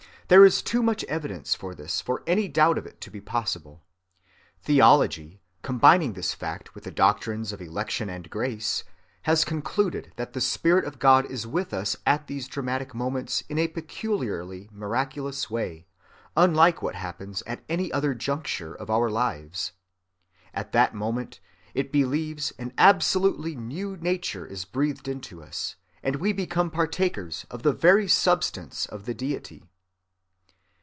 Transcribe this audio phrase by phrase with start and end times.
[0.27, 3.81] There is too much evidence of this for any doubt of it to be possible.
[4.61, 8.85] Theology, combining this fact with the doctrines of election and grace,
[9.23, 13.57] has concluded that the spirit of God is with us at these dramatic moments in
[13.59, 15.85] a peculiarly miraculous way,
[16.37, 19.73] unlike what happens at any other juncture of our lives.
[20.53, 21.41] At that moment,
[21.73, 27.63] it believes, an absolutely new nature is breathed into us, and we become partakers of
[27.63, 29.65] the very substance of the Deity.